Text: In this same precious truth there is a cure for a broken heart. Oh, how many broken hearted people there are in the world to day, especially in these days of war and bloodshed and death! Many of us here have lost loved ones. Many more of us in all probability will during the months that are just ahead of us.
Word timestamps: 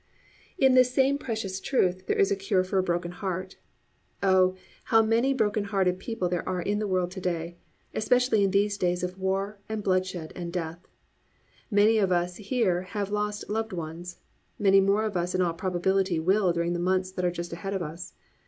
In 0.57 0.73
this 0.73 0.91
same 0.91 1.19
precious 1.19 1.59
truth 1.59 2.07
there 2.07 2.17
is 2.17 2.31
a 2.31 2.35
cure 2.35 2.63
for 2.63 2.79
a 2.79 2.81
broken 2.81 3.11
heart. 3.11 3.57
Oh, 4.23 4.55
how 4.85 5.03
many 5.03 5.31
broken 5.31 5.65
hearted 5.65 5.99
people 5.99 6.27
there 6.27 6.49
are 6.49 6.59
in 6.63 6.79
the 6.79 6.87
world 6.87 7.11
to 7.11 7.21
day, 7.21 7.59
especially 7.93 8.43
in 8.43 8.49
these 8.49 8.79
days 8.79 9.03
of 9.03 9.19
war 9.19 9.59
and 9.69 9.83
bloodshed 9.83 10.33
and 10.35 10.51
death! 10.51 10.87
Many 11.69 11.99
of 11.99 12.11
us 12.11 12.37
here 12.37 12.81
have 12.81 13.11
lost 13.11 13.47
loved 13.47 13.73
ones. 13.73 14.17
Many 14.57 14.81
more 14.81 15.05
of 15.05 15.15
us 15.15 15.35
in 15.35 15.41
all 15.43 15.53
probability 15.53 16.19
will 16.19 16.51
during 16.51 16.73
the 16.73 16.79
months 16.79 17.11
that 17.11 17.23
are 17.23 17.29
just 17.29 17.53
ahead 17.53 17.75
of 17.75 17.83
us. 17.83 18.15